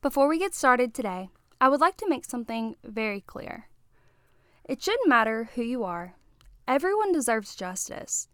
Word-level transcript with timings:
Before 0.00 0.28
we 0.28 0.38
get 0.38 0.54
started 0.54 0.94
today, 0.94 1.28
I 1.60 1.68
would 1.68 1.80
like 1.80 1.96
to 1.96 2.08
make 2.08 2.24
something 2.24 2.76
very 2.84 3.20
clear. 3.20 3.68
It 4.64 4.80
shouldn't 4.80 5.08
matter 5.08 5.50
who 5.54 5.62
you 5.62 5.82
are, 5.82 6.14
everyone 6.68 7.10
deserves 7.10 7.56
justice. 7.56 8.28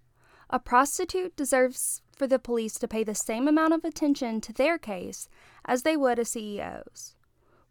A 0.51 0.59
prostitute 0.59 1.35
deserves 1.37 2.03
for 2.15 2.27
the 2.27 2.39
police 2.39 2.79
to 2.81 2.89
pay 2.89 3.03
the 3.03 3.15
same 3.15 3.49
amount 3.49 3.73
of 3.73 3.83
attention 3.83 4.43
to 4.43 4.53
their 4.53 4.77
case 4.77 5.27
as 5.65 5.83
they 5.83 5.97
would 5.97 6.19
a 6.19 6.25
CEO's. 6.25 7.15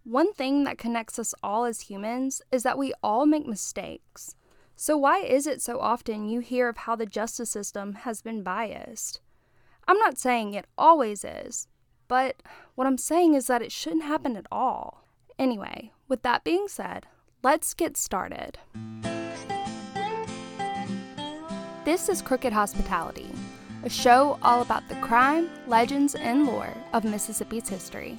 One 0.04 0.34
thing 0.34 0.64
that 0.64 0.80
connects 0.80 1.20
us 1.20 1.36
all 1.44 1.64
as 1.64 1.82
humans 1.82 2.41
is 2.52 2.64
that 2.64 2.80
we 2.80 2.94
all 3.04 3.28
make 3.28 3.46
mistakes. 3.46 4.36
So, 4.75 4.98
why 4.98 5.20
is 5.20 5.46
it 5.46 5.62
so 5.62 5.80
often 5.80 6.28
you 6.28 6.39
hear 6.39 6.68
of 6.68 6.78
how 6.78 6.96
the 6.96 7.05
justice 7.05 7.52
system 7.52 7.94
has 7.94 8.23
been 8.23 8.41
biased? 8.41 9.21
I'm 9.88 10.00
not 10.00 10.18
saying 10.18 10.55
it 10.55 10.66
always 10.80 11.23
is, 11.23 11.68
but 12.14 12.43
what 12.75 12.86
I'm 12.86 13.00
saying 13.00 13.34
is 13.34 13.48
that 13.48 13.64
it 13.64 13.71
shouldn't 13.71 14.04
happen 14.04 14.38
at 14.38 14.45
all. 14.52 15.04
Anyway, 15.40 15.94
with 16.08 16.22
that 16.22 16.44
being 16.44 16.67
said, 16.67 17.08
let's 17.41 17.73
get 17.73 17.98
started. 17.98 18.59
This 21.84 22.09
is 22.09 22.22
Crooked 22.22 22.53
Hospitality, 22.53 23.31
a 23.84 23.89
show 23.89 24.38
all 24.44 24.62
about 24.62 24.88
the 24.89 24.95
crime, 24.98 25.49
legends, 25.66 26.13
and 26.13 26.45
lore 26.45 26.77
of 26.94 27.03
Mississippi's 27.03 27.67
history. 27.67 28.16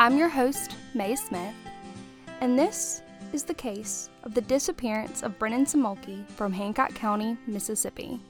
I'm 0.00 0.18
your 0.18 0.28
host, 0.28 0.74
Mae 0.94 1.14
Smith, 1.14 1.54
and 2.40 2.58
this 2.58 3.00
is 3.32 3.44
the 3.44 3.54
case 3.54 4.10
of 4.24 4.34
the 4.34 4.40
disappearance 4.40 5.22
of 5.22 5.38
Brennan 5.38 5.66
Simolke 5.66 6.28
from 6.30 6.52
Hancock 6.52 6.94
County, 6.94 7.36
Mississippi. 7.46 8.20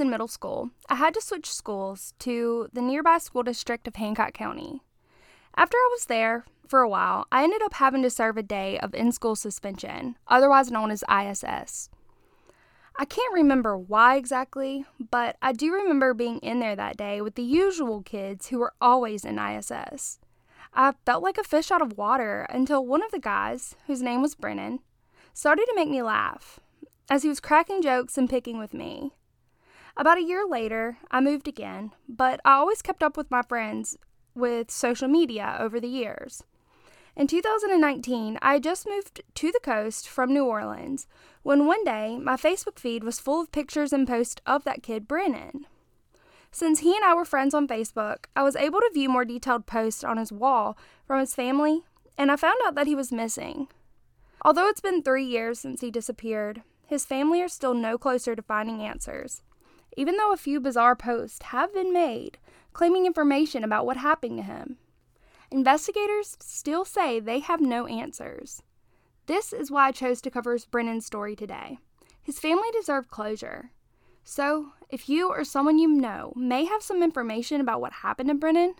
In 0.00 0.10
middle 0.10 0.28
school, 0.28 0.70
I 0.88 0.96
had 0.96 1.14
to 1.14 1.20
switch 1.20 1.52
schools 1.52 2.14
to 2.20 2.68
the 2.72 2.82
nearby 2.82 3.18
school 3.18 3.42
district 3.42 3.86
of 3.88 3.96
Hancock 3.96 4.34
County. 4.34 4.82
After 5.56 5.76
I 5.76 5.88
was 5.92 6.06
there 6.06 6.44
for 6.66 6.80
a 6.80 6.88
while, 6.88 7.26
I 7.32 7.42
ended 7.42 7.62
up 7.62 7.74
having 7.74 8.02
to 8.02 8.10
serve 8.10 8.36
a 8.36 8.42
day 8.42 8.78
of 8.78 8.94
in 8.94 9.12
school 9.12 9.36
suspension, 9.36 10.16
otherwise 10.26 10.70
known 10.70 10.90
as 10.90 11.04
ISS. 11.10 11.90
I 13.00 13.04
can't 13.04 13.34
remember 13.34 13.78
why 13.78 14.16
exactly, 14.16 14.84
but 14.98 15.36
I 15.40 15.52
do 15.52 15.72
remember 15.72 16.14
being 16.14 16.38
in 16.38 16.58
there 16.58 16.76
that 16.76 16.96
day 16.96 17.20
with 17.20 17.36
the 17.36 17.42
usual 17.42 18.02
kids 18.02 18.48
who 18.48 18.58
were 18.58 18.74
always 18.80 19.24
in 19.24 19.38
ISS. 19.38 20.18
I 20.74 20.92
felt 21.06 21.22
like 21.22 21.38
a 21.38 21.44
fish 21.44 21.70
out 21.70 21.82
of 21.82 21.96
water 21.96 22.46
until 22.50 22.84
one 22.84 23.02
of 23.02 23.10
the 23.10 23.18
guys, 23.18 23.76
whose 23.86 24.02
name 24.02 24.20
was 24.20 24.34
Brennan, 24.34 24.80
started 25.32 25.66
to 25.66 25.74
make 25.76 25.88
me 25.88 26.02
laugh 26.02 26.60
as 27.08 27.22
he 27.22 27.28
was 27.28 27.40
cracking 27.40 27.82
jokes 27.82 28.18
and 28.18 28.28
picking 28.28 28.58
with 28.58 28.74
me. 28.74 29.12
About 29.98 30.18
a 30.18 30.22
year 30.22 30.46
later, 30.46 30.98
I 31.10 31.20
moved 31.20 31.48
again, 31.48 31.90
but 32.08 32.40
I 32.44 32.52
always 32.52 32.82
kept 32.82 33.02
up 33.02 33.16
with 33.16 33.32
my 33.32 33.42
friends 33.42 33.98
with 34.32 34.70
social 34.70 35.08
media 35.08 35.56
over 35.58 35.80
the 35.80 35.88
years. 35.88 36.44
In 37.16 37.26
2019, 37.26 38.38
I 38.40 38.60
just 38.60 38.86
moved 38.86 39.22
to 39.34 39.50
the 39.50 39.58
coast 39.60 40.08
from 40.08 40.32
New 40.32 40.44
Orleans 40.44 41.08
when 41.42 41.66
one 41.66 41.82
day 41.82 42.16
my 42.16 42.36
Facebook 42.36 42.78
feed 42.78 43.02
was 43.02 43.18
full 43.18 43.40
of 43.40 43.50
pictures 43.50 43.92
and 43.92 44.06
posts 44.06 44.40
of 44.46 44.62
that 44.62 44.84
kid, 44.84 45.08
Brennan. 45.08 45.66
Since 46.52 46.78
he 46.78 46.94
and 46.94 47.04
I 47.04 47.14
were 47.14 47.24
friends 47.24 47.52
on 47.52 47.66
Facebook, 47.66 48.26
I 48.36 48.44
was 48.44 48.54
able 48.54 48.78
to 48.78 48.90
view 48.94 49.08
more 49.08 49.24
detailed 49.24 49.66
posts 49.66 50.04
on 50.04 50.16
his 50.16 50.30
wall 50.30 50.78
from 51.08 51.18
his 51.18 51.34
family, 51.34 51.82
and 52.16 52.30
I 52.30 52.36
found 52.36 52.58
out 52.64 52.76
that 52.76 52.86
he 52.86 52.94
was 52.94 53.10
missing. 53.10 53.66
Although 54.44 54.68
it's 54.68 54.80
been 54.80 55.02
three 55.02 55.24
years 55.24 55.58
since 55.58 55.80
he 55.80 55.90
disappeared, 55.90 56.62
his 56.86 57.04
family 57.04 57.42
are 57.42 57.48
still 57.48 57.74
no 57.74 57.98
closer 57.98 58.36
to 58.36 58.42
finding 58.42 58.80
answers 58.80 59.42
even 59.98 60.16
though 60.16 60.32
a 60.32 60.36
few 60.36 60.60
bizarre 60.60 60.94
posts 60.94 61.42
have 61.46 61.74
been 61.74 61.92
made 61.92 62.38
claiming 62.72 63.04
information 63.04 63.64
about 63.64 63.84
what 63.84 63.96
happened 63.96 64.36
to 64.36 64.44
him. 64.44 64.76
Investigators 65.50 66.36
still 66.38 66.84
say 66.84 67.18
they 67.18 67.40
have 67.40 67.60
no 67.60 67.88
answers. 67.88 68.62
This 69.26 69.52
is 69.52 69.72
why 69.72 69.88
I 69.88 69.92
chose 69.92 70.22
to 70.22 70.30
cover 70.30 70.56
Brennan's 70.70 71.04
story 71.04 71.34
today. 71.34 71.78
His 72.22 72.38
family 72.38 72.68
deserved 72.70 73.10
closure. 73.10 73.72
So, 74.22 74.68
if 74.88 75.08
you 75.08 75.30
or 75.30 75.42
someone 75.42 75.80
you 75.80 75.88
know 75.88 76.32
may 76.36 76.64
have 76.66 76.82
some 76.84 77.02
information 77.02 77.60
about 77.60 77.80
what 77.80 77.94
happened 77.94 78.28
to 78.28 78.36
Brennan, 78.36 78.74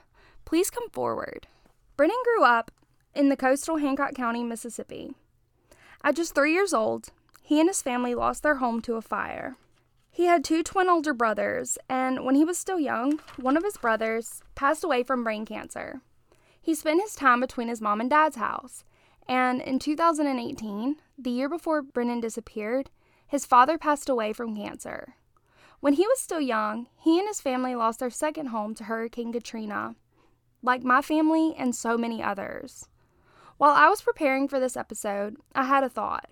please 0.44 0.70
come 0.70 0.88
forward. 0.90 1.48
Brennan 1.96 2.22
grew 2.22 2.44
up 2.44 2.70
in 3.12 3.28
the 3.28 3.36
coastal 3.36 3.78
Hancock 3.78 4.14
County, 4.14 4.44
Mississippi. 4.44 5.14
At 6.04 6.14
just 6.14 6.36
three 6.36 6.52
years 6.52 6.72
old, 6.72 7.08
he 7.42 7.58
and 7.58 7.68
his 7.68 7.82
family 7.82 8.14
lost 8.14 8.44
their 8.44 8.56
home 8.56 8.80
to 8.82 8.94
a 8.94 9.02
fire. 9.02 9.56
He 10.18 10.24
had 10.24 10.42
two 10.42 10.64
twin 10.64 10.88
older 10.88 11.14
brothers, 11.14 11.78
and 11.88 12.24
when 12.24 12.34
he 12.34 12.44
was 12.44 12.58
still 12.58 12.80
young, 12.80 13.20
one 13.36 13.56
of 13.56 13.62
his 13.62 13.76
brothers 13.76 14.42
passed 14.56 14.82
away 14.82 15.04
from 15.04 15.22
brain 15.22 15.46
cancer. 15.46 16.00
He 16.60 16.74
spent 16.74 17.00
his 17.00 17.14
time 17.14 17.38
between 17.38 17.68
his 17.68 17.80
mom 17.80 18.00
and 18.00 18.10
dad's 18.10 18.34
house, 18.34 18.82
and 19.28 19.62
in 19.62 19.78
2018, 19.78 20.96
the 21.16 21.30
year 21.30 21.48
before 21.48 21.82
Brennan 21.82 22.18
disappeared, 22.18 22.90
his 23.28 23.46
father 23.46 23.78
passed 23.78 24.08
away 24.08 24.32
from 24.32 24.56
cancer. 24.56 25.14
When 25.78 25.92
he 25.92 26.04
was 26.08 26.18
still 26.18 26.40
young, 26.40 26.88
he 26.98 27.20
and 27.20 27.28
his 27.28 27.40
family 27.40 27.76
lost 27.76 28.00
their 28.00 28.10
second 28.10 28.46
home 28.46 28.74
to 28.74 28.84
Hurricane 28.84 29.32
Katrina, 29.32 29.94
like 30.64 30.82
my 30.82 31.00
family 31.00 31.54
and 31.56 31.76
so 31.76 31.96
many 31.96 32.20
others. 32.20 32.88
While 33.56 33.70
I 33.76 33.88
was 33.88 34.02
preparing 34.02 34.48
for 34.48 34.58
this 34.58 34.76
episode, 34.76 35.36
I 35.54 35.62
had 35.62 35.84
a 35.84 35.88
thought. 35.88 36.28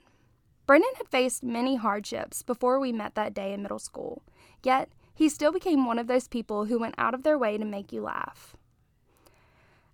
Brennan 0.67 0.91
had 0.97 1.09
faced 1.09 1.45
many 1.45 1.77
hardships 1.77 2.43
before 2.43 2.81
we 2.81 2.93
met 2.93 3.15
that 3.15 3.35
day 3.35 3.53
in 3.53 3.63
middle 3.63 3.79
school, 3.79 4.23
yet 4.63 4.91
he 5.15 5.29
still 5.29 5.53
became 5.53 5.87
one 5.87 5.99
of 5.99 6.09
those 6.09 6.29
people 6.29 6.67
who 6.67 6.79
went 6.79 6.97
out 6.99 7.15
of 7.15 7.23
their 7.23 7.39
way 7.39 7.57
to 7.57 7.65
make 7.65 7.93
you 7.93 8.03
laugh. 8.03 8.57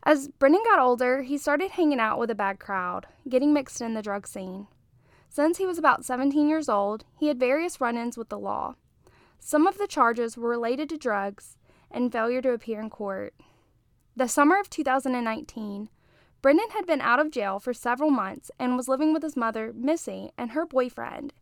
As 0.04 0.28
Brennan 0.28 0.62
got 0.64 0.80
older, 0.80 1.22
he 1.22 1.38
started 1.38 1.72
hanging 1.72 2.00
out 2.00 2.18
with 2.18 2.30
a 2.30 2.34
bad 2.34 2.58
crowd, 2.58 3.06
getting 3.28 3.52
mixed 3.52 3.80
in 3.80 3.94
the 3.94 4.02
drug 4.02 4.26
scene. 4.26 4.66
Since 5.28 5.58
he 5.58 5.66
was 5.66 5.78
about 5.78 6.04
17 6.04 6.48
years 6.48 6.68
old, 6.68 7.04
he 7.18 7.28
had 7.28 7.38
various 7.38 7.80
run 7.80 7.96
ins 7.96 8.18
with 8.18 8.28
the 8.28 8.38
law. 8.38 8.74
Some 9.38 9.66
of 9.66 9.78
the 9.78 9.86
charges 9.86 10.36
were 10.36 10.48
related 10.48 10.88
to 10.88 10.96
drugs 10.96 11.56
and 11.90 12.10
failure 12.10 12.42
to 12.42 12.52
appear 12.52 12.80
in 12.80 12.90
court. 12.90 13.34
The 14.16 14.28
summer 14.28 14.58
of 14.58 14.68
2019, 14.68 15.88
Brennan 16.42 16.70
had 16.70 16.86
been 16.86 17.00
out 17.00 17.20
of 17.20 17.30
jail 17.30 17.60
for 17.60 17.72
several 17.72 18.10
months 18.10 18.50
and 18.58 18.76
was 18.76 18.88
living 18.88 19.12
with 19.12 19.22
his 19.22 19.36
mother, 19.36 19.72
Missy, 19.72 20.32
and 20.36 20.50
her 20.50 20.66
boyfriend 20.66 21.32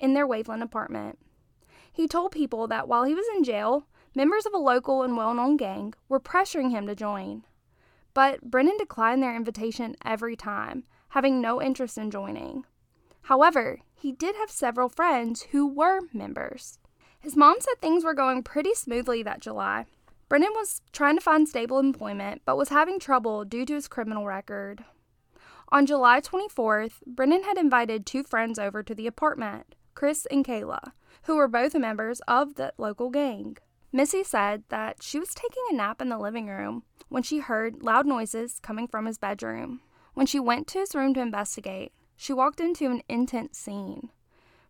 in 0.00 0.14
their 0.14 0.26
Waveland 0.26 0.62
apartment. 0.62 1.20
He 1.92 2.08
told 2.08 2.32
people 2.32 2.66
that 2.66 2.88
while 2.88 3.04
he 3.04 3.14
was 3.14 3.26
in 3.36 3.44
jail, 3.44 3.86
members 4.16 4.46
of 4.46 4.52
a 4.52 4.58
local 4.58 5.02
and 5.02 5.16
well 5.16 5.32
known 5.32 5.56
gang 5.56 5.94
were 6.08 6.18
pressuring 6.18 6.70
him 6.70 6.88
to 6.88 6.96
join. 6.96 7.44
But 8.14 8.50
Brennan 8.50 8.76
declined 8.78 9.22
their 9.22 9.36
invitation 9.36 9.94
every 10.04 10.34
time, 10.34 10.84
having 11.10 11.40
no 11.40 11.62
interest 11.62 11.96
in 11.96 12.10
joining. 12.10 12.64
However, 13.22 13.78
he 13.94 14.10
did 14.10 14.34
have 14.36 14.50
several 14.50 14.88
friends 14.88 15.42
who 15.50 15.68
were 15.68 16.00
members. 16.12 16.80
His 17.20 17.36
mom 17.36 17.56
said 17.60 17.80
things 17.80 18.04
were 18.04 18.14
going 18.14 18.42
pretty 18.42 18.74
smoothly 18.74 19.22
that 19.22 19.40
July, 19.40 19.86
Brennan 20.28 20.52
was 20.54 20.82
trying 20.92 21.16
to 21.16 21.22
find 21.22 21.48
stable 21.48 21.78
employment, 21.78 22.42
but 22.44 22.56
was 22.56 22.68
having 22.68 22.98
trouble 22.98 23.44
due 23.44 23.64
to 23.64 23.74
his 23.74 23.88
criminal 23.88 24.26
record. 24.26 24.84
On 25.70 25.86
July 25.86 26.20
24th, 26.20 27.02
Brennan 27.06 27.44
had 27.44 27.56
invited 27.56 28.04
two 28.04 28.22
friends 28.22 28.58
over 28.58 28.82
to 28.82 28.94
the 28.94 29.06
apartment, 29.06 29.74
Chris 29.94 30.26
and 30.30 30.44
Kayla, 30.44 30.92
who 31.22 31.36
were 31.36 31.48
both 31.48 31.74
members 31.74 32.20
of 32.28 32.54
the 32.54 32.72
local 32.78 33.10
gang. 33.10 33.56
Missy 33.90 34.22
said 34.22 34.64
that 34.68 35.02
she 35.02 35.18
was 35.18 35.34
taking 35.34 35.62
a 35.70 35.74
nap 35.74 36.02
in 36.02 36.10
the 36.10 36.18
living 36.18 36.46
room 36.46 36.82
when 37.08 37.22
she 37.22 37.38
heard 37.38 37.82
loud 37.82 38.06
noises 38.06 38.60
coming 38.62 38.86
from 38.86 39.06
his 39.06 39.16
bedroom. 39.16 39.80
When 40.12 40.26
she 40.26 40.38
went 40.38 40.66
to 40.68 40.78
his 40.80 40.94
room 40.94 41.14
to 41.14 41.20
investigate, 41.20 41.92
she 42.16 42.34
walked 42.34 42.60
into 42.60 42.86
an 42.86 43.02
intense 43.08 43.56
scene. 43.56 44.10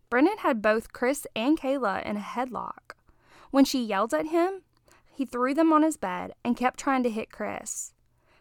Brennan 0.09 0.37
had 0.39 0.61
both 0.61 0.93
Chris 0.93 1.27
and 1.35 1.59
Kayla 1.59 2.05
in 2.05 2.15
a 2.15 2.21
headlock. 2.21 2.95
When 3.51 3.65
she 3.65 3.83
yelled 3.83 4.13
at 4.13 4.27
him, 4.27 4.61
he 5.19 5.25
threw 5.25 5.53
them 5.53 5.73
on 5.73 5.83
his 5.83 5.97
bed 5.97 6.33
and 6.45 6.55
kept 6.55 6.79
trying 6.79 7.03
to 7.03 7.09
hit 7.09 7.29
Chris. 7.29 7.91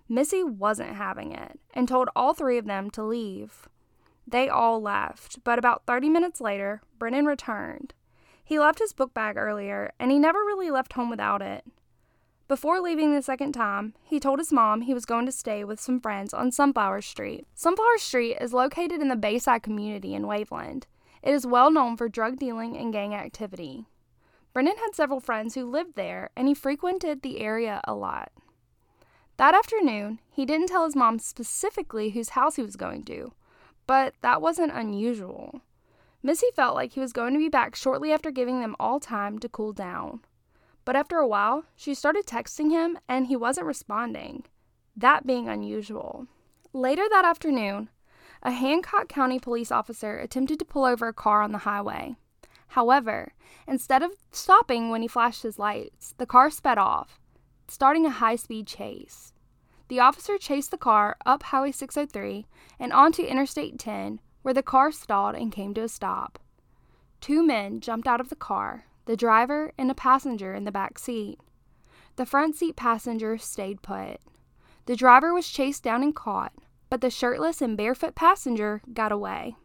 Missy 0.08 0.44
wasn't 0.44 0.94
having 0.94 1.32
it 1.32 1.58
and 1.74 1.88
told 1.88 2.08
all 2.14 2.34
three 2.34 2.56
of 2.56 2.66
them 2.66 2.88
to 2.90 3.02
leave. 3.02 3.68
They 4.28 4.48
all 4.48 4.80
left, 4.80 5.42
but 5.42 5.58
about 5.58 5.82
30 5.88 6.08
minutes 6.08 6.40
later, 6.40 6.80
Brennan 6.96 7.26
returned. 7.26 7.94
He 8.44 8.60
left 8.60 8.78
his 8.78 8.92
book 8.92 9.12
bag 9.12 9.36
earlier, 9.36 9.90
and 9.98 10.12
he 10.12 10.20
never 10.20 10.38
really 10.38 10.70
left 10.70 10.92
home 10.92 11.10
without 11.10 11.42
it. 11.42 11.64
Before 12.46 12.78
leaving 12.78 13.12
the 13.12 13.22
second 13.22 13.54
time, 13.54 13.94
he 14.04 14.20
told 14.20 14.38
his 14.38 14.52
mom 14.52 14.82
he 14.82 14.94
was 14.94 15.04
going 15.04 15.26
to 15.26 15.32
stay 15.32 15.64
with 15.64 15.80
some 15.80 15.98
friends 15.98 16.32
on 16.32 16.52
Sunflower 16.52 17.02
Street. 17.02 17.44
Sunflower 17.56 17.98
Street 17.98 18.36
is 18.40 18.52
located 18.52 19.00
in 19.00 19.08
the 19.08 19.16
Bayside 19.16 19.64
community 19.64 20.14
in 20.14 20.22
Waveland. 20.22 20.84
It 21.24 21.34
is 21.34 21.44
well 21.44 21.72
known 21.72 21.96
for 21.96 22.08
drug 22.08 22.38
dealing 22.38 22.76
and 22.76 22.92
gang 22.92 23.16
activity. 23.16 23.88
Brennan 24.58 24.78
had 24.78 24.96
several 24.96 25.20
friends 25.20 25.54
who 25.54 25.70
lived 25.70 25.94
there, 25.94 26.30
and 26.34 26.48
he 26.48 26.52
frequented 26.52 27.22
the 27.22 27.38
area 27.38 27.80
a 27.84 27.94
lot. 27.94 28.32
That 29.36 29.54
afternoon, 29.54 30.18
he 30.32 30.44
didn't 30.44 30.66
tell 30.66 30.84
his 30.84 30.96
mom 30.96 31.20
specifically 31.20 32.10
whose 32.10 32.30
house 32.30 32.56
he 32.56 32.62
was 32.62 32.74
going 32.74 33.04
to, 33.04 33.34
but 33.86 34.14
that 34.20 34.42
wasn't 34.42 34.72
unusual. 34.72 35.60
Missy 36.24 36.48
felt 36.56 36.74
like 36.74 36.94
he 36.94 36.98
was 36.98 37.12
going 37.12 37.34
to 37.34 37.38
be 37.38 37.48
back 37.48 37.76
shortly 37.76 38.10
after 38.10 38.32
giving 38.32 38.60
them 38.60 38.74
all 38.80 38.98
time 38.98 39.38
to 39.38 39.48
cool 39.48 39.72
down. 39.72 40.22
but 40.84 40.96
after 40.96 41.18
a 41.18 41.28
while, 41.28 41.62
she 41.76 41.94
started 41.94 42.26
texting 42.26 42.72
him 42.72 42.98
and 43.08 43.28
he 43.28 43.36
wasn't 43.36 43.64
responding, 43.64 44.42
that 44.96 45.24
being 45.24 45.48
unusual. 45.48 46.26
Later 46.72 47.04
that 47.10 47.24
afternoon, 47.24 47.90
a 48.42 48.50
Hancock 48.50 49.08
County 49.08 49.38
police 49.38 49.70
officer 49.70 50.18
attempted 50.18 50.58
to 50.58 50.64
pull 50.64 50.84
over 50.84 51.06
a 51.06 51.12
car 51.12 51.42
on 51.42 51.52
the 51.52 51.58
highway. 51.58 52.16
However, 52.68 53.32
instead 53.66 54.02
of 54.02 54.12
stopping 54.30 54.90
when 54.90 55.02
he 55.02 55.08
flashed 55.08 55.42
his 55.42 55.58
lights, 55.58 56.14
the 56.18 56.26
car 56.26 56.50
sped 56.50 56.78
off, 56.78 57.20
starting 57.66 58.06
a 58.06 58.10
high 58.10 58.36
speed 58.36 58.66
chase. 58.66 59.32
The 59.88 60.00
officer 60.00 60.36
chased 60.36 60.70
the 60.70 60.78
car 60.78 61.16
up 61.24 61.44
Highway 61.44 61.72
603 61.72 62.46
and 62.78 62.92
onto 62.92 63.22
Interstate 63.22 63.78
10, 63.78 64.20
where 64.42 64.54
the 64.54 64.62
car 64.62 64.92
stalled 64.92 65.34
and 65.34 65.50
came 65.50 65.72
to 65.74 65.82
a 65.82 65.88
stop. 65.88 66.38
Two 67.20 67.42
men 67.42 67.80
jumped 67.80 68.06
out 68.06 68.20
of 68.20 68.28
the 68.28 68.36
car, 68.36 68.84
the 69.06 69.16
driver 69.16 69.72
and 69.78 69.90
a 69.90 69.94
passenger 69.94 70.54
in 70.54 70.64
the 70.64 70.72
back 70.72 70.98
seat. 70.98 71.40
The 72.16 72.26
front 72.26 72.56
seat 72.56 72.76
passenger 72.76 73.38
stayed 73.38 73.80
put. 73.80 74.20
The 74.84 74.96
driver 74.96 75.32
was 75.32 75.48
chased 75.48 75.82
down 75.82 76.02
and 76.02 76.14
caught, 76.14 76.52
but 76.90 77.00
the 77.00 77.10
shirtless 77.10 77.62
and 77.62 77.76
barefoot 77.76 78.14
passenger 78.14 78.82
got 78.92 79.12
away. 79.12 79.56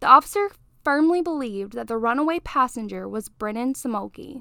The 0.00 0.06
officer 0.06 0.50
firmly 0.88 1.20
believed 1.20 1.74
that 1.74 1.86
the 1.86 1.98
runaway 1.98 2.40
passenger 2.40 3.06
was 3.06 3.28
Brennan 3.28 3.74
Simolke. 3.74 4.40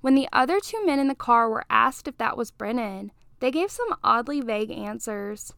When 0.00 0.16
the 0.16 0.28
other 0.32 0.58
two 0.58 0.84
men 0.84 0.98
in 0.98 1.06
the 1.06 1.14
car 1.14 1.48
were 1.48 1.64
asked 1.70 2.08
if 2.08 2.18
that 2.18 2.36
was 2.36 2.50
Brennan, 2.50 3.12
they 3.38 3.52
gave 3.52 3.70
some 3.70 3.94
oddly 4.02 4.40
vague 4.40 4.72
answers. 4.72 5.52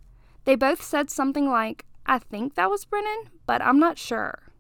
They 0.45 0.57
both 0.57 0.83
said 0.83 1.09
something 1.09 1.49
like, 1.49 1.87
I 2.05 2.19
think 2.19 2.55
that 2.55 2.69
was 2.69 2.85
Brennan, 2.85 3.31
but 3.47 3.63
I'm 3.63 3.79
not 3.79 3.97
sure. 3.97 4.53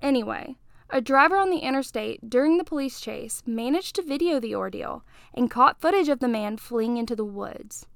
Anyway, 0.00 0.54
a 0.88 1.00
driver 1.00 1.36
on 1.36 1.50
the 1.50 1.66
interstate 1.66 2.30
during 2.30 2.56
the 2.56 2.62
police 2.62 3.00
chase 3.00 3.42
managed 3.44 3.96
to 3.96 4.02
video 4.02 4.38
the 4.38 4.54
ordeal 4.54 5.02
and 5.34 5.50
caught 5.50 5.80
footage 5.80 6.08
of 6.08 6.20
the 6.20 6.28
man 6.28 6.58
fleeing 6.58 6.96
into 6.96 7.16
the 7.16 7.24
woods. 7.24 7.86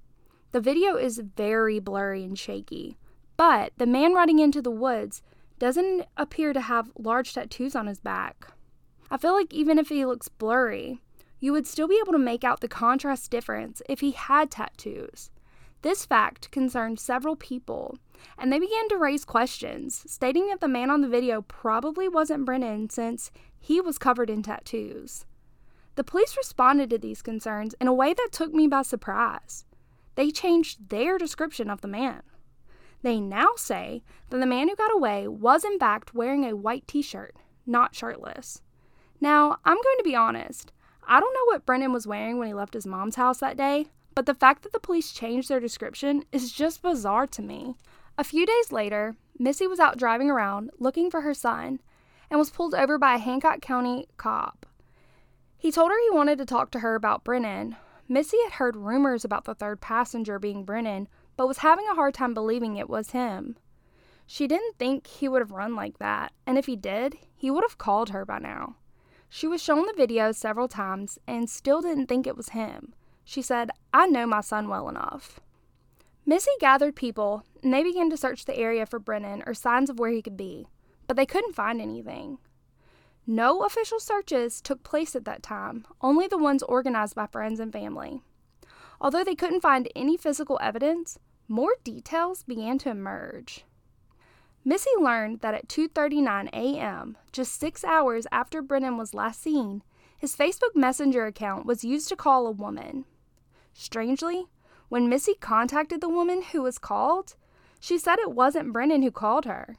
The 0.51 0.61
video 0.61 0.97
is 0.97 1.23
very 1.37 1.79
blurry 1.79 2.25
and 2.25 2.37
shaky, 2.37 2.99
but 3.37 3.75
the 3.77 3.87
man 3.87 4.13
riding 4.13 4.41
into 4.41 4.61
the 4.61 4.73
woods 4.73 5.23
doesn't 5.61 6.07
appear 6.17 6.53
to 6.53 6.61
have 6.61 6.91
large 6.99 7.35
tattoos 7.35 7.77
on 7.77 7.87
his 7.87 8.01
back. 8.01 8.49
I 9.11 9.17
feel 9.17 9.35
like 9.35 9.53
even 9.53 9.79
if 9.79 9.91
he 9.91 10.05
looks 10.05 10.29
blurry, 10.29 11.01
you 11.39 11.53
would 11.53 11.67
still 11.67 11.87
be 11.87 12.01
able 12.03 12.12
to 12.12 12.19
make 12.19 12.43
out 12.43 12.61
the 12.61 12.69
contrast 12.69 13.31
difference 13.31 13.83
if 13.89 14.01
he 14.01 14.11
had 14.11 14.51
tattoos. 14.51 15.31
This 15.83 16.05
fact 16.05 16.51
concerned 16.51 16.99
several 16.99 17.37
people, 17.37 17.99
and 18.37 18.53
they 18.53 18.59
began 18.59 18.89
to 18.89 18.99
raise 18.99 19.25
questions, 19.25 20.05
stating 20.07 20.49
that 20.49 20.61
the 20.61 20.69
man 20.69 20.91
on 20.91 21.03
the 21.03 21.09
video 21.09 21.43
probably 21.43 22.09
wasn't 22.09 22.45
Brennan 22.45 22.91
since 22.91 23.31
he 23.59 23.81
was 23.81 23.99
covered 23.99 24.31
in 24.31 24.43
tattoos. 24.43 25.27
The 25.97 26.05
police 26.05 26.37
responded 26.37 26.89
to 26.91 26.99
these 26.99 27.23
concerns 27.23 27.75
in 27.81 27.87
a 27.87 27.95
way 27.95 28.15
that 28.15 28.29
took 28.33 28.55
me 28.55 28.67
by 28.67 28.83
surprise. 28.83 29.67
They 30.15 30.31
changed 30.31 30.89
their 30.89 31.19
description 31.19 31.69
of 31.69 31.81
the 31.81 31.89
man. 31.89 32.23
They 33.02 33.20
now 33.20 33.50
say 33.56 34.02
that 34.29 34.38
the 34.38 34.47
man 34.47 34.69
who 34.69 34.76
got 34.76 34.93
away 34.93 35.26
was 35.26 35.64
in 35.64 35.79
fact 35.79 36.14
wearing 36.14 36.44
a 36.44 36.56
white 36.56 36.87
t 36.87 37.02
shirt, 37.02 37.35
not 37.67 37.94
shirtless. 37.94 38.62
Now, 39.20 39.58
I'm 39.64 39.76
going 39.76 39.99
to 39.99 40.05
be 40.05 40.17
honest. 40.17 40.73
I 41.06 41.19
don't 41.19 41.35
know 41.35 41.44
what 41.47 41.67
Brennan 41.67 41.93
was 41.93 42.06
wearing 42.06 42.38
when 42.38 42.49
he 42.49 42.55
left 42.55 42.75
his 42.75 42.87
mom's 42.87 43.17
house 43.17 43.38
that 43.38 43.56
day, 43.56 43.87
but 44.14 44.26
the 44.26 44.35
fact 44.35 44.62
that 44.62 44.73
the 44.73 44.81
police 44.81 45.12
changed 45.12 45.49
their 45.49 45.61
description 45.61 46.25
is 46.32 46.52
just 46.52 46.82
bizarre 46.82 47.26
to 47.29 47.43
me. 47.43 47.75
A 48.19 48.25
few 48.25 48.44
days 48.47 48.70
later, 48.70 49.17
Missy 49.38 49.67
was 49.67 49.81
out 49.81 49.96
driving 49.96 50.31
around 50.31 50.70
looking 50.79 51.11
for 51.11 51.23
her 51.23 51.35
son 51.35 51.81
and 52.31 52.38
was 52.38 52.50
pulled 52.50 52.75
over 52.75 52.99
by 52.99 53.14
a 53.14 53.19
Hancock 53.19 53.61
County 53.61 54.08
cop. 54.17 54.67
He 55.56 55.73
told 55.73 55.91
her 55.91 55.99
he 56.00 56.17
wanted 56.17 56.38
to 56.38 56.46
talk 56.46 56.70
to 56.73 56.81
her 56.81 56.94
about 56.94 57.25
Brennan. 57.25 57.76
Missy 58.08 58.37
had 58.44 58.53
heard 58.53 58.76
rumors 58.76 59.25
about 59.25 59.44
the 59.44 59.55
third 59.55 59.81
passenger 59.81 60.38
being 60.38 60.64
Brennan, 60.64 61.08
but 61.41 61.49
was 61.49 61.59
having 61.65 61.89
a 61.89 61.95
hard 61.95 62.13
time 62.13 62.35
believing 62.35 62.77
it 62.77 62.91
was 62.91 63.13
him. 63.13 63.57
She 64.27 64.47
didn't 64.47 64.77
think 64.79 65.07
he 65.07 65.27
would 65.27 65.41
have 65.41 65.53
run 65.53 65.75
like 65.75 65.97
that, 65.97 66.35
and 66.47 66.59
if 66.59 66.67
he 66.67 66.77
did, 66.77 67.17
he 67.35 67.51
would 67.51 67.65
have 67.65 67.79
called 67.79 68.11
her 68.11 68.27
by 68.27 68.39
now. 68.39 68.77
She 69.31 69.47
was 69.47 69.63
shown 69.63 69.87
the 69.87 69.95
video 69.97 70.33
several 70.33 70.69
times 70.69 71.19
and 71.27 71.49
still 71.49 71.81
didn't 71.81 72.09
think 72.09 72.27
it 72.27 72.37
was 72.37 72.51
him. 72.51 72.93
She 73.25 73.41
said, 73.41 73.71
I 73.91 74.07
know 74.07 74.27
my 74.27 74.43
son 74.43 74.69
well 74.69 74.87
enough. 74.91 75.41
Missy 76.27 76.51
gathered 76.61 76.95
people 76.95 77.43
and 77.63 77.73
they 77.73 77.85
began 77.85 78.11
to 78.11 78.19
search 78.19 78.45
the 78.45 78.59
area 78.59 78.85
for 78.85 78.99
Brennan 78.99 79.43
or 79.47 79.55
signs 79.55 79.89
of 79.89 79.99
where 79.99 80.11
he 80.11 80.21
could 80.21 80.37
be, 80.37 80.69
but 81.07 81.17
they 81.17 81.25
couldn't 81.25 81.57
find 81.57 81.81
anything. 81.81 82.37
No 83.27 83.63
official 83.63 83.99
searches 83.99 84.61
took 84.61 84.83
place 84.83 85.17
at 85.17 85.25
that 85.25 85.43
time, 85.43 85.87
only 86.03 86.27
the 86.27 86.37
ones 86.37 86.63
organized 86.63 87.15
by 87.15 87.27
friends 87.27 87.59
and 87.61 87.73
family. 87.73 88.21
Although 89.01 89.25
they 89.25 89.35
couldn't 89.35 89.63
find 89.63 89.89
any 89.97 90.19
physical 90.19 90.59
evidence, 90.61 91.19
more 91.50 91.75
details 91.85 92.44
began 92.44 92.79
to 92.79 92.91
emerge. 92.91 93.64
Missy 94.64 94.91
learned 94.99 95.41
that 95.41 95.55
at 95.55 95.69
2:39 95.69 96.49
a.m., 96.52 97.19
just 97.32 97.58
6 97.58 97.82
hours 97.85 98.26
after 98.31 98.62
Brennan 98.62 98.97
was 98.97 99.14
last 99.14 99.43
seen, 99.43 99.82
his 100.17 100.37
Facebook 100.37 100.76
Messenger 100.76 101.26
account 101.26 101.67
was 101.67 101.82
used 101.82 102.08
to 102.08 102.17
call 102.17 102.47
a 102.47 102.52
woman. 102.52 103.05
Strangely, 103.73 104.47
when 104.88 105.08
Missy 105.08 105.35
contacted 105.35 106.00
the 106.00 106.08
woman 106.08 106.43
who 106.43 106.62
was 106.62 106.79
called, 106.79 107.37
she 107.81 107.99
said 107.99 108.19
it 108.19 108.32
wasn't 108.32 108.73
Brennan 108.73 109.03
who 109.03 109.11
called 109.11 109.46
her. 109.46 109.76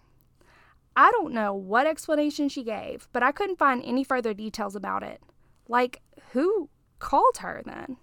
I 0.95 1.12
don't 1.12 1.33
know 1.33 1.53
what 1.53 1.88
explanation 1.88 2.50
she 2.50 2.63
gave, 2.63 3.07
but 3.13 3.24
I 3.24 3.31
couldn't 3.31 3.59
find 3.59 3.81
any 3.85 4.03
further 4.03 4.33
details 4.33 4.75
about 4.75 5.03
it. 5.03 5.21
Like, 5.67 6.01
who 6.31 6.69
called 7.00 7.38
her 7.38 7.62
then? 7.65 7.97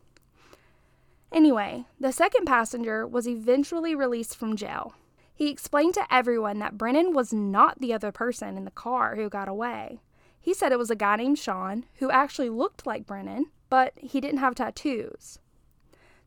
Anyway, 1.32 1.86
the 2.00 2.12
second 2.12 2.46
passenger 2.46 3.06
was 3.06 3.28
eventually 3.28 3.94
released 3.94 4.36
from 4.36 4.56
jail. 4.56 4.94
He 5.34 5.50
explained 5.50 5.94
to 5.94 6.06
everyone 6.12 6.58
that 6.58 6.78
Brennan 6.78 7.12
was 7.12 7.32
not 7.32 7.80
the 7.80 7.92
other 7.92 8.10
person 8.10 8.56
in 8.56 8.64
the 8.64 8.70
car 8.70 9.14
who 9.14 9.28
got 9.28 9.48
away. 9.48 10.00
He 10.40 10.54
said 10.54 10.72
it 10.72 10.78
was 10.78 10.90
a 10.90 10.96
guy 10.96 11.16
named 11.16 11.38
Sean 11.38 11.84
who 11.96 12.10
actually 12.10 12.48
looked 12.48 12.86
like 12.86 13.06
Brennan, 13.06 13.46
but 13.70 13.92
he 13.96 14.20
didn't 14.20 14.40
have 14.40 14.54
tattoos. 14.54 15.38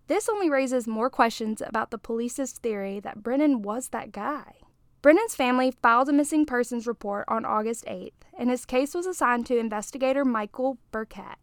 This 0.08 0.30
only 0.30 0.50
raises 0.50 0.88
more 0.88 1.10
questions 1.10 1.62
about 1.62 1.90
the 1.90 1.98
police's 1.98 2.52
theory 2.52 3.00
that 3.00 3.24
Brennan 3.24 3.62
was 3.62 3.90
that 3.90 4.12
guy. 4.12 4.56
Brennan's 5.02 5.36
family 5.36 5.72
filed 5.72 6.10
a 6.10 6.14
missing 6.14 6.46
persons 6.46 6.86
report 6.86 7.26
on 7.28 7.44
August 7.44 7.86
8th, 7.86 8.12
and 8.38 8.50
his 8.50 8.66
case 8.66 8.94
was 8.94 9.08
assigned 9.08 9.48
to 9.48 9.58
investigator 9.58 10.24
Michael 10.24 10.78
Burkett. 10.92 11.40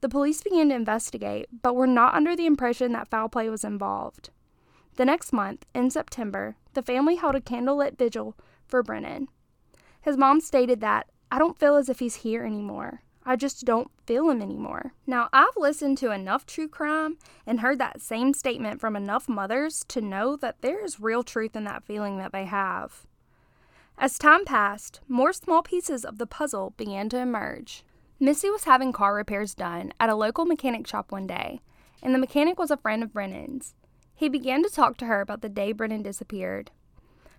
The 0.00 0.08
police 0.08 0.42
began 0.42 0.68
to 0.68 0.74
investigate, 0.74 1.48
but 1.62 1.74
were 1.74 1.86
not 1.86 2.14
under 2.14 2.36
the 2.36 2.46
impression 2.46 2.92
that 2.92 3.08
foul 3.08 3.28
play 3.28 3.48
was 3.48 3.64
involved. 3.64 4.30
The 4.96 5.04
next 5.04 5.32
month, 5.32 5.66
in 5.74 5.90
September, 5.90 6.56
the 6.74 6.82
family 6.82 7.16
held 7.16 7.34
a 7.34 7.40
candlelit 7.40 7.98
vigil 7.98 8.36
for 8.66 8.82
Brennan. 8.82 9.28
His 10.00 10.16
mom 10.16 10.40
stated 10.40 10.80
that, 10.80 11.08
I 11.30 11.38
don't 11.38 11.58
feel 11.58 11.76
as 11.76 11.88
if 11.88 11.98
he's 11.98 12.16
here 12.16 12.44
anymore. 12.44 13.02
I 13.24 13.36
just 13.36 13.64
don't 13.64 13.90
feel 14.06 14.30
him 14.30 14.40
anymore. 14.40 14.92
Now, 15.06 15.28
I've 15.32 15.56
listened 15.56 15.98
to 15.98 16.12
enough 16.12 16.46
true 16.46 16.68
crime 16.68 17.18
and 17.46 17.60
heard 17.60 17.78
that 17.78 18.00
same 18.00 18.32
statement 18.32 18.80
from 18.80 18.96
enough 18.96 19.28
mothers 19.28 19.84
to 19.88 20.00
know 20.00 20.34
that 20.36 20.62
there 20.62 20.82
is 20.82 20.98
real 20.98 21.22
truth 21.22 21.54
in 21.54 21.64
that 21.64 21.84
feeling 21.84 22.16
that 22.18 22.32
they 22.32 22.46
have. 22.46 23.06
As 23.98 24.18
time 24.18 24.44
passed, 24.44 25.00
more 25.08 25.32
small 25.32 25.62
pieces 25.62 26.04
of 26.04 26.18
the 26.18 26.26
puzzle 26.26 26.72
began 26.76 27.08
to 27.10 27.18
emerge. 27.18 27.84
Missy 28.20 28.50
was 28.50 28.64
having 28.64 28.92
car 28.92 29.14
repairs 29.14 29.54
done 29.54 29.92
at 30.00 30.10
a 30.10 30.16
local 30.16 30.44
mechanic 30.44 30.88
shop 30.88 31.12
one 31.12 31.28
day, 31.28 31.60
and 32.02 32.12
the 32.12 32.18
mechanic 32.18 32.58
was 32.58 32.72
a 32.72 32.76
friend 32.76 33.04
of 33.04 33.12
Brennan's. 33.12 33.74
He 34.12 34.28
began 34.28 34.64
to 34.64 34.70
talk 34.70 34.96
to 34.96 35.06
her 35.06 35.20
about 35.20 35.40
the 35.40 35.48
day 35.48 35.70
Brennan 35.70 36.02
disappeared. 36.02 36.72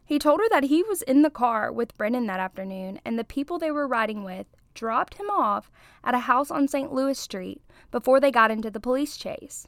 He 0.05 0.17
told 0.17 0.39
her 0.39 0.47
that 0.49 0.63
he 0.63 0.81
was 0.81 1.01
in 1.01 1.21
the 1.21 1.29
car 1.29 1.69
with 1.69 1.97
Brennan 1.97 2.27
that 2.27 2.39
afternoon 2.39 3.01
and 3.03 3.19
the 3.19 3.25
people 3.25 3.59
they 3.59 3.71
were 3.71 3.87
riding 3.87 4.23
with 4.23 4.47
dropped 4.73 5.15
him 5.15 5.29
off 5.29 5.69
at 6.01 6.13
a 6.13 6.19
house 6.19 6.49
on 6.49 6.69
St. 6.69 6.93
Louis 6.93 7.19
Street 7.19 7.61
before 7.91 8.21
they 8.21 8.31
got 8.31 8.49
into 8.49 8.71
the 8.71 8.79
police 8.79 9.17
chase. 9.17 9.67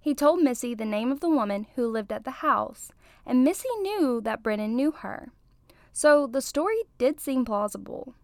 He 0.00 0.14
told 0.14 0.40
Missy 0.40 0.72
the 0.72 0.84
name 0.84 1.10
of 1.10 1.18
the 1.18 1.28
woman 1.28 1.66
who 1.74 1.88
lived 1.88 2.12
at 2.12 2.22
the 2.22 2.30
house, 2.30 2.92
and 3.26 3.42
Missy 3.42 3.68
knew 3.80 4.20
that 4.20 4.44
Brennan 4.44 4.76
knew 4.76 4.92
her. 4.92 5.32
So 5.92 6.28
the 6.28 6.40
story 6.40 6.84
did 6.96 7.18
seem 7.18 7.44
plausible. 7.44 8.14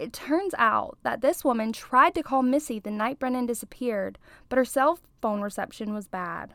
It 0.00 0.14
turns 0.14 0.54
out 0.56 0.96
that 1.02 1.20
this 1.20 1.44
woman 1.44 1.74
tried 1.74 2.14
to 2.14 2.22
call 2.22 2.42
Missy 2.42 2.78
the 2.78 2.90
night 2.90 3.18
Brennan 3.18 3.44
disappeared, 3.44 4.18
but 4.48 4.56
her 4.56 4.64
cell 4.64 4.98
phone 5.20 5.42
reception 5.42 5.92
was 5.92 6.08
bad. 6.08 6.54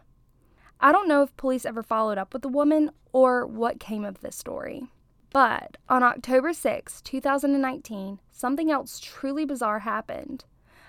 I 0.80 0.92
don't 0.92 1.08
know 1.08 1.22
if 1.22 1.38
police 1.38 1.64
ever 1.64 1.84
followed 1.84 2.18
up 2.18 2.34
with 2.34 2.42
the 2.42 2.50
woman 2.50 2.90
or 3.14 3.46
what 3.46 3.80
came 3.80 4.04
of 4.04 4.22
this 4.22 4.36
story. 4.36 4.88
But 5.32 5.78
on 5.88 6.02
October 6.02 6.54
6, 6.54 7.04
2019, 7.04 8.20
something 8.32 8.72
else 8.72 9.00
truly 9.00 9.46
bizarre 9.46 9.80
happened. 9.80 10.46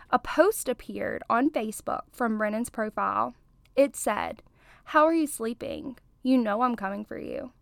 A 0.08 0.18
post 0.18 0.66
appeared 0.66 1.22
on 1.28 1.50
Facebook 1.50 2.04
from 2.10 2.38
Brennan's 2.38 2.70
profile. 2.70 3.34
It 3.74 3.94
said, 3.94 4.42
How 4.84 5.04
are 5.04 5.12
you 5.12 5.26
sleeping? 5.26 5.98
You 6.22 6.38
know 6.38 6.62
I'm 6.62 6.74
coming 6.74 7.04
for 7.04 7.18
you. 7.18 7.52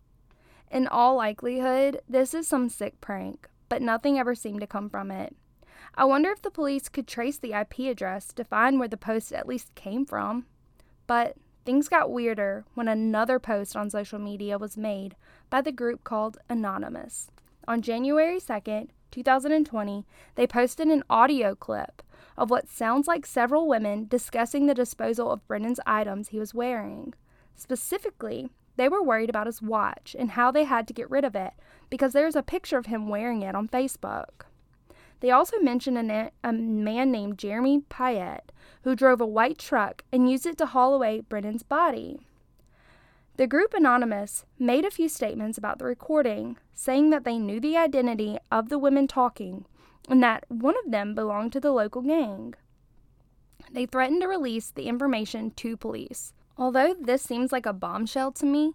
In 0.71 0.87
all 0.87 1.17
likelihood, 1.17 2.01
this 2.09 2.33
is 2.33 2.47
some 2.47 2.69
sick 2.69 3.01
prank, 3.01 3.49
but 3.75 3.83
nothing 3.83 4.21
ever 4.21 4.37
seemed 4.37 4.61
to 4.61 4.69
come 4.69 4.89
from 4.89 5.11
it. 5.11 5.35
I 5.97 6.05
wonder 6.05 6.31
if 6.31 6.41
the 6.41 6.49
police 6.49 6.89
could 6.89 7.09
trace 7.09 7.39
the 7.39 7.55
IP 7.55 7.91
address 7.91 8.33
to 8.35 8.45
find 8.45 8.79
where 8.79 8.87
the 8.87 8.97
post 8.97 9.33
at 9.33 9.49
least 9.49 9.75
came 9.75 10.07
from. 10.07 10.47
But 11.09 11.35
things 11.65 11.89
got 11.89 12.09
weirder 12.09 12.67
when 12.75 12.87
another 12.87 13.41
post 13.41 13.75
on 13.75 13.91
social 13.91 14.21
media 14.21 14.59
was 14.59 14.77
made 14.77 15.17
by 15.51 15.61
the 15.61 15.73
group 15.73 16.05
called 16.05 16.39
Anonymous. 16.49 17.33
On 17.67 17.83
January 17.83 18.39
2nd, 18.39 18.91
2020, 19.11 20.07
they 20.37 20.47
posted 20.47 20.87
an 20.87 21.03
audio 21.11 21.57
clip 21.57 22.01
of 22.37 22.51
what 22.51 22.69
sounds 22.69 23.09
like 23.09 23.27
several 23.27 23.67
women 23.67 24.07
discussing 24.07 24.67
the 24.67 24.75
disposal 24.75 25.33
of 25.33 25.45
Brennan's 25.49 25.81
items 25.85 26.29
he 26.29 26.39
was 26.39 26.55
wearing. 26.55 27.13
Specifically, 27.57 28.51
they 28.77 28.89
were 28.89 29.03
worried 29.03 29.31
about 29.31 29.47
his 29.47 29.63
watch 29.63 30.17
and 30.19 30.33
how 30.33 30.51
they 30.51 30.65
had 30.65 30.87
to 30.89 30.95
get 30.95 31.11
rid 31.11 31.25
of 31.25 31.37
it 31.37 31.53
because 31.91 32.13
there's 32.13 32.37
a 32.37 32.43
picture 32.43 32.79
of 32.79 32.87
him 32.87 33.09
wearing 33.09 33.43
it 33.43 33.55
on 33.55 33.69
Facebook. 33.69 34.47
They 35.21 35.31
also 35.31 35.59
mentioned 35.61 35.97
a, 35.97 36.03
na- 36.03 36.31
a 36.43 36.53
man 36.53 37.11
named 37.11 37.39
Jeremy 37.39 37.83
Payette 37.89 38.53
who 38.83 38.97
drove 38.97 39.21
a 39.21 39.27
white 39.27 39.59
truck 39.59 40.03
and 40.13 40.31
used 40.31 40.45
it 40.45 40.59
to 40.59 40.67
haul 40.67 40.95
away 40.95 41.21
Brennan's 41.21 41.63
body. 41.63 42.27
The 43.37 43.47
group 43.47 43.75
Anonymous 43.75 44.45
made 44.59 44.85
a 44.85 44.91
few 44.91 45.09
statements 45.09 45.59
about 45.59 45.79
the 45.79 45.87
recording, 45.87 46.57
saying 46.73 47.11
that 47.11 47.25
they 47.25 47.39
knew 47.39 47.59
the 47.59 47.77
identity 47.77 48.39
of 48.53 48.69
the 48.69 48.79
women 48.79 49.09
talking 49.09 49.65
and 50.09 50.23
that 50.23 50.45
one 50.49 50.75
of 50.85 50.91
them 50.91 51.15
belonged 51.15 51.53
to 51.55 51.61
the 51.61 51.73
local 51.73 52.03
gang. 52.03 52.55
They 53.73 53.87
threatened 53.87 54.21
to 54.21 54.29
release 54.29 54.71
the 54.71 54.87
information 54.87 55.51
to 55.53 55.77
police. 55.77 56.33
Although 56.57 56.95
this 57.01 57.23
seems 57.23 57.53
like 57.53 57.67
a 57.67 57.73
bombshell 57.73 58.33
to 58.33 58.47
me, 58.47 58.75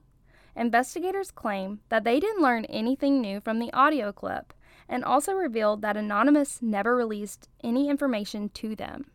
investigators 0.55 1.31
claim 1.31 1.79
that 1.89 2.03
they 2.03 2.19
didn't 2.19 2.41
learn 2.41 2.65
anything 2.65 3.21
new 3.21 3.39
from 3.39 3.59
the 3.59 3.71
audio 3.74 4.12
clip 4.12 4.53
and 4.89 5.05
also 5.05 5.33
revealed 5.33 5.81
that 5.81 5.95
Anonymous 5.95 6.62
never 6.62 6.95
released 6.95 7.48
any 7.63 7.89
information 7.89 8.50
to 8.50 8.75
them. 8.75 9.12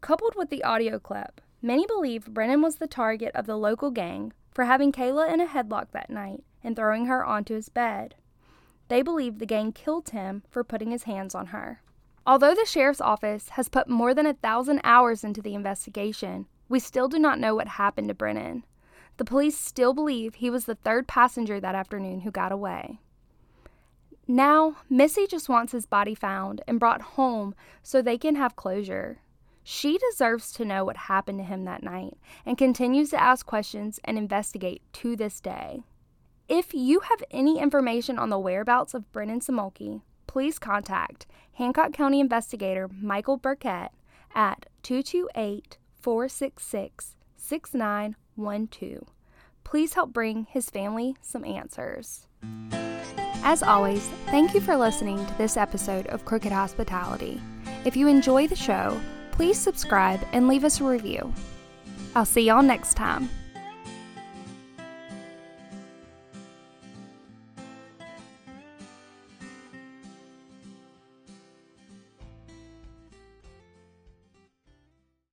Coupled 0.00 0.34
with 0.36 0.50
the 0.50 0.62
audio 0.62 0.98
clip, 0.98 1.40
many 1.62 1.86
believe 1.86 2.26
Brennan 2.26 2.60
was 2.60 2.76
the 2.76 2.86
target 2.86 3.34
of 3.34 3.46
the 3.46 3.56
local 3.56 3.90
gang 3.90 4.32
for 4.52 4.64
having 4.64 4.92
Kayla 4.92 5.32
in 5.32 5.40
a 5.40 5.46
headlock 5.46 5.92
that 5.92 6.10
night 6.10 6.44
and 6.62 6.76
throwing 6.76 7.06
her 7.06 7.24
onto 7.24 7.54
his 7.54 7.68
bed. 7.68 8.14
They 8.88 9.02
believe 9.02 9.38
the 9.38 9.46
gang 9.46 9.72
killed 9.72 10.10
him 10.10 10.42
for 10.50 10.64
putting 10.64 10.90
his 10.90 11.04
hands 11.04 11.34
on 11.34 11.46
her. 11.46 11.82
Although 12.26 12.54
the 12.54 12.66
sheriff's 12.66 13.00
office 13.00 13.50
has 13.50 13.68
put 13.68 13.88
more 13.88 14.12
than 14.12 14.26
a 14.26 14.34
thousand 14.34 14.80
hours 14.84 15.24
into 15.24 15.40
the 15.40 15.54
investigation, 15.54 16.46
we 16.68 16.78
still 16.78 17.08
do 17.08 17.18
not 17.18 17.38
know 17.38 17.54
what 17.54 17.68
happened 17.68 18.08
to 18.08 18.14
Brennan. 18.14 18.64
The 19.16 19.24
police 19.24 19.58
still 19.58 19.94
believe 19.94 20.36
he 20.36 20.50
was 20.50 20.64
the 20.64 20.76
third 20.76 21.08
passenger 21.08 21.60
that 21.60 21.74
afternoon 21.74 22.20
who 22.20 22.30
got 22.30 22.52
away. 22.52 23.00
Now, 24.26 24.76
Missy 24.90 25.26
just 25.26 25.48
wants 25.48 25.72
his 25.72 25.86
body 25.86 26.14
found 26.14 26.60
and 26.68 26.78
brought 26.78 27.00
home 27.00 27.54
so 27.82 28.02
they 28.02 28.18
can 28.18 28.36
have 28.36 28.56
closure. 28.56 29.20
She 29.64 29.98
deserves 29.98 30.52
to 30.52 30.64
know 30.64 30.84
what 30.84 30.96
happened 30.96 31.38
to 31.38 31.44
him 31.44 31.64
that 31.64 31.82
night 31.82 32.16
and 32.46 32.56
continues 32.56 33.10
to 33.10 33.20
ask 33.20 33.44
questions 33.46 33.98
and 34.04 34.16
investigate 34.16 34.82
to 34.94 35.16
this 35.16 35.40
day. 35.40 35.82
If 36.48 36.72
you 36.72 37.00
have 37.00 37.22
any 37.30 37.58
information 37.58 38.18
on 38.18 38.30
the 38.30 38.38
whereabouts 38.38 38.94
of 38.94 39.10
Brennan 39.12 39.40
Simolke, 39.40 40.02
please 40.26 40.58
contact 40.58 41.26
Hancock 41.54 41.92
County 41.92 42.20
investigator 42.20 42.88
Michael 42.88 43.36
Burkett 43.36 43.90
at 44.34 44.66
228 44.82 45.78
466 46.08 47.16
6912. 47.36 49.02
Please 49.62 49.92
help 49.92 50.10
bring 50.10 50.46
his 50.48 50.70
family 50.70 51.16
some 51.20 51.44
answers. 51.44 52.26
As 53.44 53.62
always, 53.62 54.08
thank 54.28 54.54
you 54.54 54.62
for 54.62 54.74
listening 54.74 55.18
to 55.26 55.34
this 55.36 55.58
episode 55.58 56.06
of 56.06 56.24
Crooked 56.24 56.50
Hospitality. 56.50 57.38
If 57.84 57.94
you 57.94 58.08
enjoy 58.08 58.46
the 58.46 58.56
show, 58.56 58.98
please 59.32 59.58
subscribe 59.58 60.26
and 60.32 60.48
leave 60.48 60.64
us 60.64 60.80
a 60.80 60.84
review. 60.84 61.30
I'll 62.14 62.24
see 62.24 62.40
y'all 62.40 62.62
next 62.62 62.94
time. 62.94 63.28